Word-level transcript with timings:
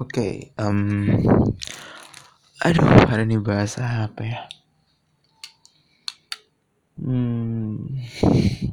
Oke, 0.00 0.56
um, 0.56 1.12
aduh, 2.64 2.88
hari 3.04 3.28
ini 3.28 3.36
bahasa 3.36 4.08
apa 4.08 4.24
ya? 4.24 4.40
Hmm, 6.96 8.00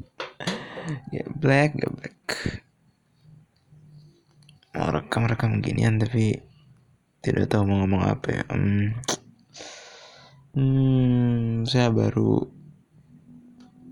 ya 1.16 1.28
black, 1.36 1.76
ya 1.76 1.92
black. 1.92 2.16
Mau 4.72 4.88
rekam-rekam 4.88 5.60
ginian 5.60 6.00
tapi 6.00 6.40
tidak 7.20 7.52
tahu 7.52 7.76
mau 7.76 7.84
ngomong 7.84 8.08
apa 8.08 8.28
ya. 8.32 8.44
Um, 8.48 8.96
hmm, 10.56 11.68
saya 11.68 11.92
baru 11.92 12.48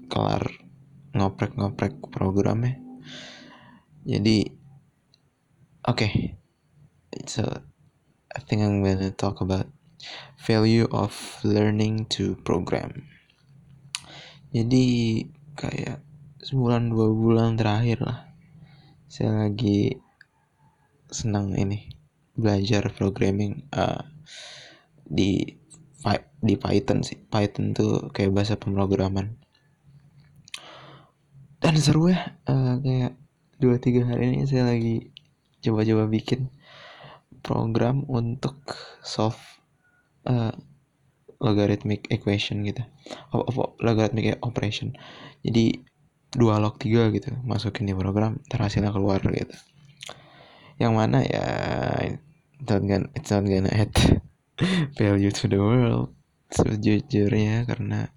kelar 0.08 0.56
ngoprek-ngoprek 1.12 2.00
programnya. 2.16 2.80
Jadi, 4.08 4.56
oke. 5.84 6.00
Okay. 6.00 6.45
So, 7.24 7.64
I 8.36 8.40
think 8.44 8.60
I'm 8.60 8.84
gonna 8.84 9.16
talk 9.16 9.40
about 9.40 9.72
value 10.44 10.92
of 10.92 11.16
learning 11.48 12.12
to 12.20 12.36
program. 12.44 13.08
Jadi 14.52 15.24
kayak 15.56 16.04
sebulan 16.44 16.92
dua 16.92 17.08
bulan 17.16 17.56
terakhir 17.56 18.04
lah, 18.04 18.28
saya 19.08 19.48
lagi 19.48 19.96
senang 21.08 21.56
ini 21.56 21.88
belajar 22.36 22.92
programming 22.92 23.64
uh, 23.72 24.04
di 25.08 25.56
di 26.46 26.56
Python 26.60 27.02
sih. 27.02 27.18
Python 27.18 27.74
tuh 27.74 28.12
kayak 28.12 28.36
bahasa 28.36 28.60
pemrograman. 28.60 29.40
Dan 31.58 31.80
seru 31.82 32.12
ya, 32.14 32.38
uh, 32.46 32.78
kayak 32.84 33.18
dua 33.58 33.80
tiga 33.80 34.06
hari 34.06 34.36
ini 34.36 34.46
saya 34.46 34.70
lagi 34.70 35.10
coba-coba 35.66 36.06
bikin 36.06 36.54
program 37.46 38.02
untuk 38.10 38.58
solve 39.06 39.38
uh, 40.26 40.50
logarithmic 41.38 42.10
equation 42.10 42.66
gitu. 42.66 42.82
Oh, 43.30 43.46
oh, 43.46 43.78
logarithmic 43.78 44.42
operation. 44.42 44.98
Jadi 45.46 45.86
dua 46.34 46.60
log 46.60 46.82
tiga 46.82 47.08
gitu 47.14 47.32
masukin 47.46 47.88
di 47.88 47.94
program 47.96 48.42
terhasilnya 48.50 48.90
keluar 48.90 49.22
gitu. 49.22 49.56
Yang 50.82 50.94
mana 50.98 51.24
ya 51.24 51.48
it's 52.58 52.68
not 52.68 52.82
gonna, 52.84 53.08
it's 53.14 53.30
not 53.32 53.46
gonna 53.46 53.72
add 53.72 53.94
value 55.00 55.32
to 55.32 55.46
the 55.46 55.62
world 55.62 56.12
sejujurnya 56.50 57.68
karena 57.70 58.10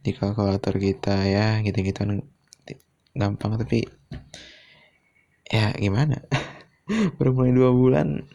di 0.00 0.16
kalkulator 0.16 0.80
kita 0.80 1.28
ya 1.28 1.60
gitu-gitu 1.60 2.24
gampang 3.12 3.58
tapi 3.60 3.84
ya 5.50 5.74
gimana? 5.76 6.24
Baru 7.16 7.36
mulai 7.36 7.52
dua 7.54 7.70
bulan 7.70 8.26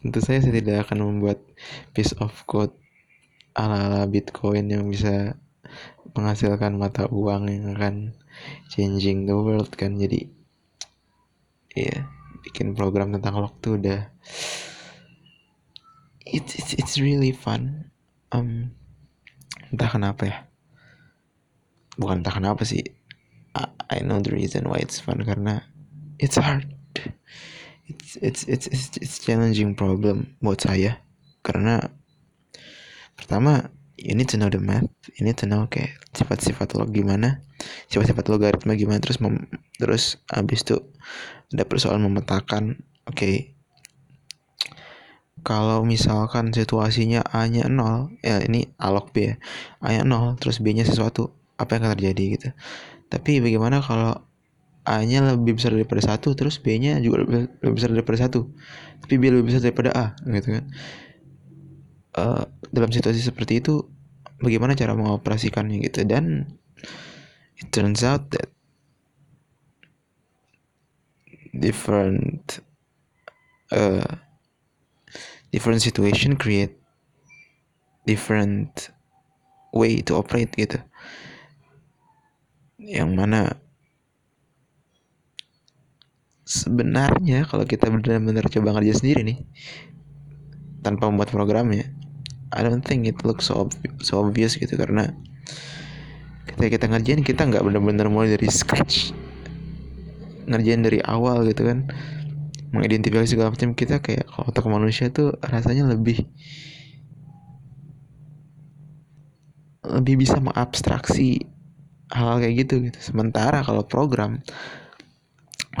tentu 0.00 0.18
saya 0.24 0.40
saya 0.40 0.56
tidak 0.56 0.88
akan 0.88 0.98
membuat 1.04 1.44
piece 1.92 2.16
of 2.16 2.32
code 2.48 2.72
ala-ala 3.52 4.08
Bitcoin 4.08 4.72
yang 4.72 4.88
bisa 4.88 5.36
menghasilkan 6.16 6.74
mata 6.80 7.06
uang 7.12 7.52
yang 7.52 7.76
akan 7.76 8.16
changing 8.72 9.28
the 9.28 9.36
world 9.36 9.68
kan. 9.76 10.00
Jadi 10.00 10.26
ya 11.76 11.84
yeah, 11.86 12.00
bikin 12.42 12.72
program 12.74 13.14
tentang 13.14 13.38
waktu 13.38 13.78
udah 13.78 14.00
it's 16.24 16.56
it's 16.56 16.72
it's 16.80 16.94
really 16.96 17.36
fun. 17.36 17.92
Um 18.32 18.72
entah 19.68 19.90
kenapa 19.92 20.22
ya. 20.24 20.38
Bukan 22.00 22.24
entah 22.24 22.32
kenapa 22.32 22.64
sih. 22.64 22.80
I, 23.52 23.68
I 23.90 23.98
know 24.00 24.22
the 24.22 24.32
reason 24.32 24.64
why 24.64 24.80
it's 24.80 25.02
fun 25.02 25.20
karena 25.26 25.66
it's 26.16 26.40
hard 26.40 26.70
it's 27.90 28.14
it's 28.22 28.42
it's 28.46 28.66
it's, 28.70 28.86
it's 29.00 29.16
challenging 29.18 29.74
problem 29.74 30.38
buat 30.38 30.62
saya. 30.62 31.02
Karena 31.42 31.80
pertama 33.18 33.72
you 33.98 34.14
need 34.16 34.30
to 34.30 34.38
know 34.38 34.48
the 34.48 34.62
math. 34.62 34.88
You 35.18 35.26
need 35.26 35.40
to 35.42 35.46
know 35.50 35.66
kayak 35.66 36.00
sifat-sifat 36.14 36.74
lo 36.78 36.86
gimana 36.90 37.42
sifat-sifat 37.92 38.24
logaritma 38.32 38.74
gimana 38.74 38.98
terus 39.02 39.20
mem, 39.20 39.46
terus 39.76 40.18
abis 40.32 40.64
itu 40.64 40.76
ada 41.52 41.64
persoalan 41.66 42.06
memetakan 42.08 42.80
oke 43.06 43.16
okay, 43.16 43.36
kalau 45.40 45.82
misalkan 45.84 46.52
situasinya 46.52 47.24
A 47.24 47.48
nya 47.48 47.68
0 47.68 48.20
ya 48.20 48.44
ini 48.44 48.68
A 48.76 48.92
log 48.92 49.12
B 49.12 49.32
ya 49.32 49.34
A 49.80 49.96
nya 49.96 50.02
0 50.04 50.36
terus 50.40 50.60
B 50.60 50.72
nya 50.76 50.84
sesuatu 50.84 51.32
apa 51.60 51.76
yang 51.76 51.88
akan 51.88 51.96
terjadi 51.96 52.24
gitu? 52.36 52.48
Tapi 53.12 53.40
bagaimana 53.44 53.84
kalau 53.84 54.16
A-nya 54.90 55.22
lebih 55.22 55.54
besar 55.54 55.70
daripada 55.70 56.02
satu, 56.02 56.34
terus 56.34 56.58
B-nya 56.58 56.98
juga 56.98 57.22
lebih, 57.22 57.46
besar 57.62 57.94
daripada 57.94 58.26
satu, 58.26 58.50
tapi 58.98 59.22
B 59.22 59.30
lebih 59.30 59.54
besar 59.54 59.62
daripada 59.62 59.94
A, 59.94 60.06
gitu 60.26 60.58
kan? 60.58 60.64
Uh, 62.10 62.42
dalam 62.74 62.90
situasi 62.90 63.22
seperti 63.22 63.62
itu, 63.62 63.86
bagaimana 64.42 64.74
cara 64.74 64.98
mengoperasikannya 64.98 65.78
gitu? 65.86 66.02
Dan 66.02 66.58
it 67.62 67.70
turns 67.70 68.02
out 68.02 68.34
that 68.34 68.50
different 71.54 72.58
uh, 73.70 74.18
different 75.54 75.82
situation 75.82 76.34
create 76.34 76.74
different 78.10 78.90
way 79.70 80.02
to 80.02 80.18
operate 80.18 80.50
gitu. 80.58 80.82
Yang 82.80 83.10
mana 83.14 83.40
sebenarnya 86.50 87.46
kalau 87.46 87.62
kita 87.62 87.86
benar-benar 87.86 88.50
coba 88.50 88.74
ngerjain 88.74 88.98
sendiri 88.98 89.20
nih 89.22 89.38
tanpa 90.82 91.06
membuat 91.06 91.30
programnya 91.30 91.94
I 92.50 92.66
don't 92.66 92.82
think 92.82 93.06
it 93.06 93.22
looks 93.22 93.46
so, 93.46 93.62
ob 93.62 93.70
so 94.02 94.26
obvious 94.26 94.58
gitu. 94.58 94.74
Karena 94.74 95.06
ketika 96.50 96.66
kita 96.66 96.86
ngerjain 96.90 97.22
kita 97.22 97.46
nggak 97.46 97.62
benar-benar 97.62 98.10
mulai 98.10 98.34
dari 98.34 98.50
scratch. 98.50 99.14
Ngerjain 100.50 100.82
dari 100.82 100.98
awal 101.06 101.46
gitu 101.46 101.62
kan. 101.70 101.86
Mengidentifikasi 102.74 103.30
segala 103.30 103.54
macam 103.54 103.74
kita 103.78 104.02
kayak 104.02 104.26
kalau 104.26 104.50
otak 104.50 104.66
manusia 104.66 105.10
tuh 105.14 105.38
rasanya 105.42 105.86
lebih 105.86 106.26
lebih 109.86 110.22
bisa 110.22 110.38
mengabstraksi 110.38 111.46
hal, 112.10 112.34
hal 112.34 112.36
kayak 112.42 112.66
gitu 112.66 112.74
gitu. 112.90 112.98
Sementara 112.98 113.62
kalau 113.62 113.86
program 113.86 114.42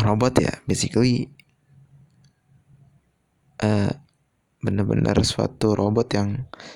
robot 0.02 0.34
ya 0.40 0.52
basically 0.66 1.32
uh, 3.60 3.92
benar-benar 4.60 5.16
suatu 5.24 5.72
robot 5.72 6.08
yang 6.12 6.28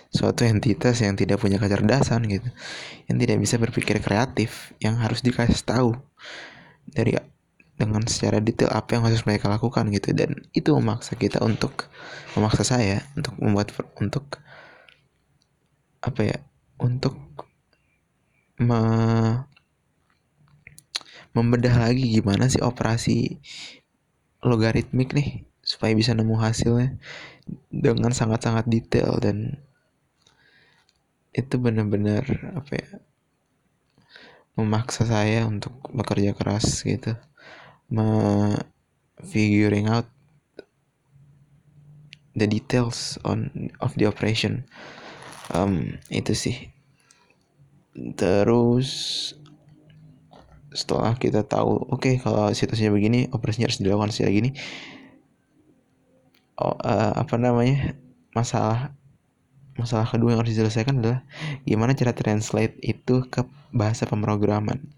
suatu 0.08 0.48
entitas 0.48 1.04
yang 1.04 1.14
tidak 1.20 1.40
punya 1.40 1.60
kecerdasan 1.60 2.24
gitu. 2.32 2.48
Yang 3.08 3.16
tidak 3.28 3.38
bisa 3.44 3.56
berpikir 3.60 3.96
kreatif 4.00 4.72
yang 4.80 4.96
harus 4.96 5.20
dikasih 5.20 5.60
tahu 5.64 5.92
dari 6.88 7.16
dengan 7.74 8.06
secara 8.06 8.38
detail 8.38 8.70
apa 8.72 8.96
yang 8.96 9.04
harus 9.04 9.28
mereka 9.28 9.52
lakukan 9.52 9.92
gitu. 9.92 10.16
Dan 10.16 10.48
itu 10.56 10.72
memaksa 10.72 11.12
kita 11.20 11.44
untuk 11.44 11.92
memaksa 12.32 12.64
saya 12.64 13.04
untuk 13.20 13.36
membuat 13.36 13.76
untuk 14.00 14.40
apa 16.00 16.20
ya 16.24 16.38
untuk 16.80 17.16
me, 18.60 18.80
membedah 21.34 21.90
lagi 21.90 22.14
gimana 22.14 22.46
sih 22.46 22.62
operasi 22.62 23.42
logaritmik 24.40 25.12
nih 25.12 25.44
supaya 25.64 25.92
bisa 25.96 26.14
nemu 26.14 26.38
hasilnya 26.38 26.96
dengan 27.68 28.14
sangat-sangat 28.14 28.70
detail 28.70 29.18
dan 29.18 29.58
itu 31.34 31.58
benar-benar 31.58 32.22
apa 32.54 32.72
ya 32.78 32.88
memaksa 34.54 35.02
saya 35.02 35.46
untuk 35.50 35.74
bekerja 35.90 36.30
keras 36.34 36.86
gitu. 36.86 37.18
Me 37.90 38.06
figuring 39.18 39.90
out 39.90 40.06
the 42.38 42.46
details 42.46 43.18
on 43.26 43.70
of 43.82 43.94
the 43.98 44.06
operation. 44.06 44.66
Um, 45.50 45.98
itu 46.08 46.34
sih. 46.34 46.56
Terus 48.14 48.90
setelah 50.74 51.14
kita 51.14 51.46
tahu 51.46 51.78
oke 51.88 52.02
okay, 52.02 52.14
kalau 52.18 52.50
situasinya 52.50 52.90
begini 52.90 53.30
operasinya 53.30 53.70
harus 53.70 53.78
dilakukan 53.78 54.10
secara 54.10 54.30
gini. 54.34 54.50
Oh, 56.58 56.74
uh, 56.74 57.14
apa 57.18 57.34
namanya 57.38 57.98
masalah 58.34 58.94
masalah 59.74 60.06
kedua 60.06 60.34
yang 60.34 60.40
harus 60.42 60.54
diselesaikan 60.54 61.02
adalah 61.02 61.26
gimana 61.66 61.98
cara 61.98 62.14
translate 62.14 62.78
itu 62.82 63.26
ke 63.26 63.46
bahasa 63.74 64.06
pemrograman. 64.06 64.90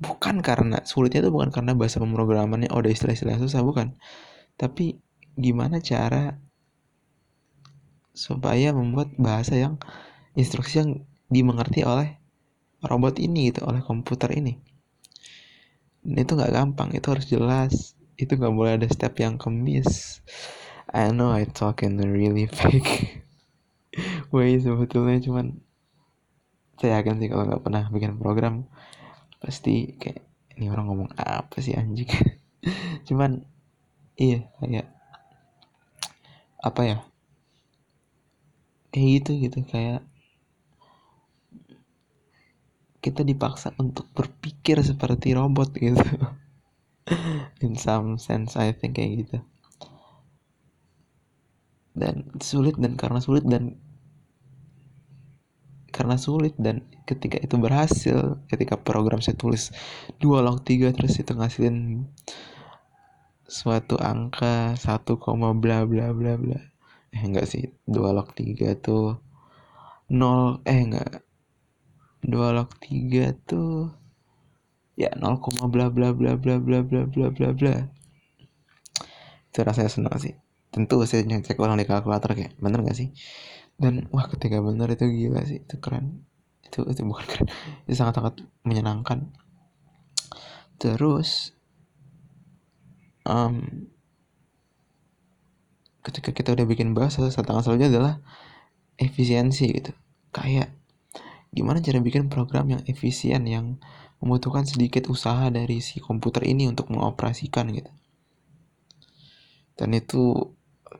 Bukan 0.00 0.44
karena 0.44 0.84
sulitnya 0.84 1.28
itu 1.28 1.30
bukan 1.32 1.52
karena 1.52 1.72
bahasa 1.76 2.00
pemrogramannya 2.00 2.72
oh 2.72 2.80
ada 2.80 2.92
istilah-istilah 2.92 3.40
susah. 3.40 3.64
Bukan. 3.64 3.96
Tapi 4.60 5.00
gimana 5.36 5.80
cara 5.80 6.40
supaya 8.12 8.74
membuat 8.74 9.14
bahasa 9.14 9.54
yang 9.54 9.78
instruksi 10.34 10.82
yang 10.82 10.90
dimengerti 11.30 11.86
oleh 11.86 12.18
robot 12.84 13.18
ini 13.18 13.50
gitu 13.50 13.66
oleh 13.66 13.82
komputer 13.82 14.34
ini. 14.34 14.58
Dan 16.02 16.16
itu 16.22 16.32
nggak 16.38 16.54
gampang 16.54 16.94
itu 16.94 17.06
harus 17.10 17.26
jelas. 17.26 17.74
Itu 18.18 18.38
nggak 18.38 18.54
boleh 18.54 18.72
ada 18.78 18.86
step 18.90 19.18
yang 19.18 19.38
kemis. 19.38 20.22
I 20.88 21.12
know 21.12 21.34
I 21.34 21.44
talk 21.44 21.84
in 21.84 22.00
a 22.00 22.08
really 22.08 22.48
fake 22.56 23.24
way 24.32 24.56
sebetulnya 24.56 25.18
cuman 25.20 25.60
saya 26.78 27.02
yakin 27.02 27.18
sih 27.18 27.28
kalau 27.28 27.44
nggak 27.44 27.62
pernah 27.66 27.84
bikin 27.90 28.16
program 28.16 28.70
pasti 29.42 29.98
kayak 29.98 30.22
ini 30.58 30.66
orang 30.70 30.90
ngomong 30.90 31.10
apa 31.14 31.62
sih 31.62 31.78
anjing? 31.78 32.10
Cuman 33.06 33.46
iya 34.18 34.50
kayak 34.58 34.90
apa 36.58 36.80
ya? 36.82 36.96
Kayak 38.90 39.06
gitu 39.22 39.30
gitu 39.46 39.58
kayak 39.70 40.02
kita 42.98 43.22
dipaksa 43.22 43.70
untuk 43.78 44.10
berpikir 44.10 44.82
seperti 44.82 45.34
robot 45.34 45.70
gitu. 45.74 46.02
In 47.64 47.78
some 47.78 48.18
sense 48.20 48.58
I 48.58 48.74
think 48.74 48.98
kayak 48.98 49.26
gitu. 49.26 49.38
Dan 51.94 52.30
sulit 52.38 52.78
dan 52.78 52.94
karena 52.94 53.18
sulit 53.18 53.46
dan 53.46 53.78
karena 55.88 56.14
sulit 56.14 56.54
dan 56.60 56.86
ketika 57.10 57.42
itu 57.42 57.58
berhasil 57.58 58.38
ketika 58.46 58.78
program 58.78 59.18
saya 59.18 59.34
tulis 59.34 59.74
dua 60.22 60.44
log 60.44 60.62
tiga 60.62 60.94
terus 60.94 61.18
itu 61.18 61.34
ngasilin 61.34 62.06
suatu 63.48 63.98
angka 63.98 64.78
satu 64.78 65.18
koma 65.18 65.56
bla 65.56 65.82
bla 65.88 66.14
bla 66.14 66.38
bla. 66.38 66.60
Eh 67.10 67.22
enggak 67.24 67.50
sih 67.50 67.72
dua 67.88 68.14
log 68.14 68.30
tiga 68.36 68.78
tuh 68.78 69.18
nol 70.12 70.62
eh 70.68 70.86
enggak 70.86 71.27
dua 72.22 72.50
log 72.50 72.70
tiga 72.82 73.34
tuh 73.46 73.94
ya 74.98 75.14
nol 75.14 75.38
koma 75.38 75.70
bla 75.70 75.94
bla 75.94 76.10
bla 76.10 76.34
bla 76.34 76.58
bla 76.58 76.82
bla 76.82 77.02
bla 77.06 77.26
bla 77.30 77.48
bla. 77.54 77.74
Itu 79.48 79.58
rasanya 79.62 79.90
senang 79.90 80.18
sih. 80.18 80.34
Tentu 80.74 81.00
saya 81.06 81.24
ngecek 81.24 81.56
ulang 81.56 81.78
di 81.78 81.86
kalkulator 81.86 82.34
kayak 82.34 82.58
bener 82.60 82.84
gak 82.84 82.98
sih? 82.98 83.14
Dan 83.78 84.10
wah 84.10 84.26
ketika 84.26 84.58
bener 84.58 84.90
itu 84.90 85.06
gila 85.06 85.42
sih. 85.46 85.62
Itu 85.62 85.78
keren. 85.78 86.26
Itu 86.66 86.84
itu 86.86 87.02
bukan 87.06 87.24
keren. 87.24 87.46
Itu 87.86 87.94
sangat 87.94 88.18
sangat 88.18 88.34
menyenangkan. 88.66 89.32
Terus 90.78 91.54
um, 93.26 93.86
ketika 96.06 96.30
kita 96.30 96.54
udah 96.54 96.66
bikin 96.66 96.94
bahasa 96.94 97.22
tantangan 97.26 97.66
selanjutnya 97.66 97.90
adalah 97.94 98.14
efisiensi 98.98 99.66
gitu. 99.74 99.90
Kayak 100.30 100.77
gimana 101.52 101.80
cara 101.80 101.98
bikin 101.98 102.28
program 102.28 102.68
yang 102.68 102.82
efisien 102.84 103.48
yang 103.48 103.80
membutuhkan 104.20 104.66
sedikit 104.66 105.08
usaha 105.08 105.48
dari 105.48 105.80
si 105.80 106.02
komputer 106.02 106.44
ini 106.44 106.68
untuk 106.68 106.92
mengoperasikan 106.92 107.70
gitu? 107.72 107.90
Dan 109.78 109.94
itu 109.94 110.54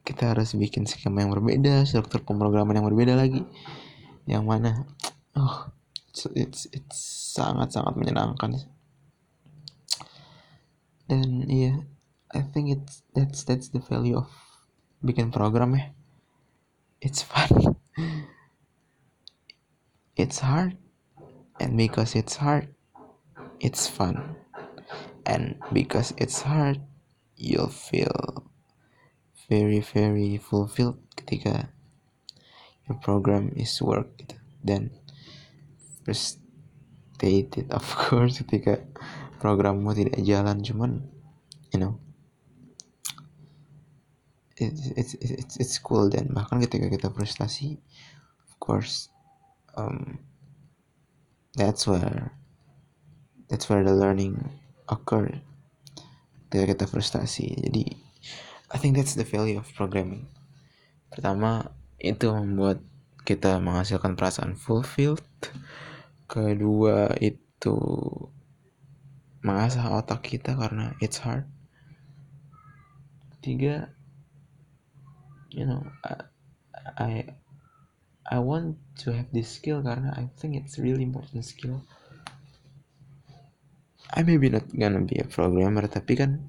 kita 0.07 0.33
harus 0.33 0.55
bikin 0.55 0.87
skema 0.87 1.27
yang 1.27 1.35
berbeda 1.35 1.83
struktur 1.85 2.23
pemrograman 2.23 2.79
yang 2.79 2.87
berbeda 2.87 3.19
lagi. 3.19 3.43
Yang 4.25 4.45
mana 4.47 4.71
oh 5.35 5.73
it's 6.35 6.71
it's, 6.73 6.99
sangat 7.35 7.75
sangat 7.75 7.99
menyenangkan. 7.99 8.57
Dan 11.09 11.49
iya 11.49 11.75
yeah, 11.75 11.77
I 12.33 12.45
think 12.45 12.71
it's 12.71 13.03
that's 13.13 13.43
that's 13.43 13.73
the 13.75 13.81
value 13.83 14.21
of 14.21 14.31
bikin 15.03 15.35
program 15.35 15.75
ya. 15.75 15.91
It's 17.03 17.23
fun 17.23 17.79
it's 20.19 20.43
hard 20.43 20.75
and 21.63 21.79
because 21.79 22.19
it's 22.19 22.37
hard 22.43 22.75
it's 23.61 23.87
fun. 23.87 24.37
And 25.27 25.61
because 25.73 26.15
it's 26.17 26.43
hard 26.43 26.81
you'll 27.37 27.69
feel 27.71 28.51
very 29.49 29.81
very 29.81 30.39
fulfilled 30.39 30.99
ketika 31.17 31.69
your 32.89 32.99
program 32.99 33.53
is 33.57 33.81
work 33.83 34.11
dan 34.65 34.91
frustrated 36.05 37.71
of 37.79 37.85
course 37.85 38.41
ketika 38.43 38.83
programmu 39.39 39.95
tidak 39.95 40.19
jalan. 40.25 40.65
Cuman 40.65 41.05
you 41.71 41.79
know 41.79 42.01
it's 44.57 44.91
it's 44.97 45.15
it's, 45.21 45.55
it's 45.61 45.77
cool. 45.79 46.11
Dan 46.11 46.33
bahkan 46.35 46.59
ketika 46.65 46.89
kita 46.91 47.09
frustasi 47.13 47.79
of 48.49 48.57
course 48.59 49.13
um, 49.77 50.23
that's 51.59 51.85
where 51.87 52.33
that's 53.49 53.69
where 53.69 53.83
the 53.83 53.93
learning 53.93 54.39
occur. 54.89 55.29
Ketika 56.49 56.65
kita 56.73 56.85
frustasi. 56.89 57.57
Jadi 57.61 57.93
I 58.73 58.77
think 58.77 58.97
that's 58.97 59.17
the 59.17 59.25
value 59.25 59.61
of 59.61 59.69
programming. 59.77 60.29
Pertama 61.13 61.73
itu 62.01 62.29
membuat 62.33 62.81
kita 63.25 63.61
menghasilkan 63.61 64.17
perasaan 64.17 64.57
fulfilled. 64.57 65.25
Kedua 66.29 67.17
itu 67.21 67.77
mengasah 69.45 69.97
otak 69.97 70.25
kita 70.25 70.57
karena 70.57 70.97
it's 71.01 71.21
hard. 71.21 71.49
Ketiga 73.39 73.93
you 75.49 75.65
know 75.65 75.81
I, 76.05 76.13
I 76.97 77.11
I 78.29 78.37
want 78.45 78.77
to 79.05 79.17
have 79.17 79.33
this 79.33 79.49
skill 79.49 79.81
karena 79.81 80.13
I 80.13 80.29
think 80.37 80.61
it's 80.61 80.77
really 80.77 81.01
important 81.01 81.49
skill. 81.49 81.81
I 84.13 84.21
maybe 84.21 84.53
not 84.53 84.69
gonna 84.69 85.01
be 85.01 85.17
a 85.17 85.25
programmer 85.25 85.89
tapi 85.89 86.13
kan 86.13 86.45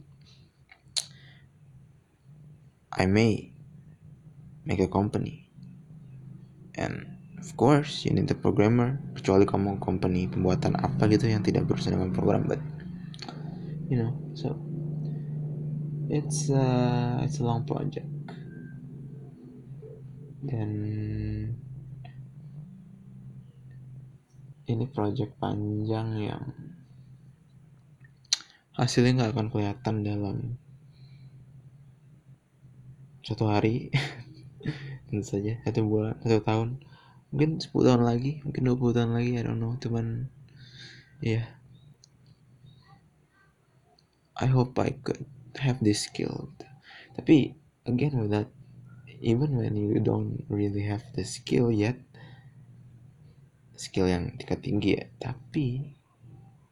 I 2.91 3.07
may 3.07 3.55
make 4.67 4.83
a 4.83 4.91
company. 4.91 5.47
And 6.75 7.15
of 7.39 7.55
course 7.55 8.03
you 8.03 8.11
need 8.11 8.27
a 8.27 8.35
programmer 8.35 8.99
kecuali 9.15 9.47
kamu 9.47 9.79
company 9.79 10.27
pembuatan 10.27 10.75
apa 10.75 11.07
gitu 11.07 11.31
yang 11.31 11.47
tidak 11.47 11.63
berurusan 11.63 11.95
dengan 11.95 12.11
program 12.11 12.43
but 12.43 12.59
you 13.87 13.95
know 13.95 14.11
so 14.35 14.59
it's 16.11 16.51
uh, 16.51 17.23
it's 17.23 17.39
a 17.39 17.45
long 17.47 17.63
project. 17.63 18.07
Dan 20.43 20.71
ini 24.69 24.85
project 24.85 25.33
panjang 25.41 26.29
yang 26.29 26.45
hasilnya 28.77 29.17
nggak 29.17 29.31
akan 29.33 29.47
kelihatan 29.49 29.95
dalam 30.05 30.37
satu 33.25 33.49
hari. 33.49 33.89
Tentu 35.09 35.25
saja 35.25 35.57
satu 35.65 35.89
bulan 35.89 36.21
satu 36.21 36.45
tahun. 36.45 36.69
Mungkin 37.33 37.61
10 37.61 37.69
tahun 37.73 38.03
lagi 38.05 38.41
mungkin 38.45 38.61
20 38.73 38.97
tahun 38.97 39.11
lagi 39.17 39.31
I 39.37 39.43
don't 39.43 39.57
know. 39.57 39.73
Cuman 39.81 40.29
ya. 41.25 41.41
Yeah. 41.41 41.45
I 44.39 44.47
hope 44.47 44.79
I 44.79 44.95
could 44.95 45.27
have 45.59 45.81
this 45.81 46.07
skill. 46.07 46.53
Tapi 47.17 47.57
again 47.89 48.15
with 48.21 48.31
that 48.31 48.53
even 49.19 49.59
when 49.59 49.75
you 49.75 49.99
don't 49.99 50.47
really 50.47 50.87
have 50.87 51.03
the 51.17 51.27
skill 51.27 51.67
yet 51.73 51.99
skill 53.79 54.11
yang 54.11 54.35
tingkat 54.35 54.59
tinggi 54.59 54.99
ya. 54.99 55.07
Tapi 55.23 55.95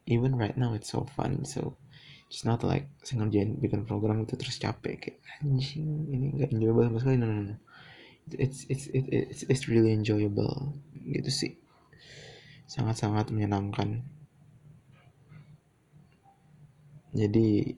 even 0.04 0.36
right 0.36 0.60
now 0.60 0.76
it's 0.76 0.92
so 0.92 1.08
fun. 1.16 1.48
So 1.48 1.80
it's 2.28 2.44
not 2.44 2.60
like 2.60 2.92
saya 3.00 3.24
bikin 3.32 3.88
program 3.88 4.28
itu 4.28 4.36
terus 4.36 4.60
capek 4.60 5.00
kayak 5.00 5.18
anjing 5.40 6.04
ini 6.12 6.36
nggak 6.36 6.52
enjoyable 6.52 6.84
sama 6.92 6.98
sekali. 7.00 7.16
No 7.16 7.26
no 7.32 7.40
no. 7.48 7.56
It's 8.28 8.68
it's 8.68 8.92
it, 8.92 9.08
it's 9.08 9.48
it's 9.48 9.64
really 9.72 9.96
enjoyable 9.96 10.76
gitu 10.92 11.32
sih. 11.32 11.52
Sangat 12.68 13.00
sangat 13.00 13.32
menyenangkan. 13.32 14.04
Jadi 17.16 17.72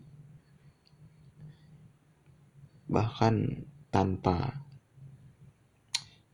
bahkan 2.91 3.63
tanpa 3.95 4.67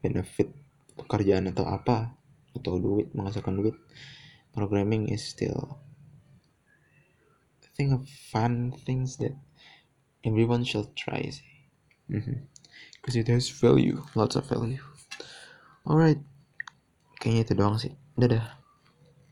benefit 0.00 0.49
pekerjaan 0.97 1.53
atau 1.53 1.69
apa 1.69 2.17
atau 2.60 2.80
duit 2.80 3.12
menghasilkan 3.12 3.56
duit. 3.56 3.76
Programming 4.56 5.12
is 5.12 5.20
still 5.20 5.76
I 7.60 7.68
think 7.76 7.92
of 7.92 8.08
fun 8.08 8.72
things 8.72 9.20
that 9.20 9.36
everyone 10.25 10.64
should 10.64 10.96
try 10.96 11.28
sih 11.28 11.44
mm-hmm. 12.08 12.40
because 12.98 13.16
it 13.20 13.28
has 13.28 13.52
value 13.52 14.00
lots 14.16 14.34
of 14.34 14.48
value. 14.48 14.80
Alright. 15.86 16.18
Kayaknya 17.20 17.42
itu 17.46 17.52
doang 17.54 17.76
sih. 17.78 17.94
Dadah 18.16 18.65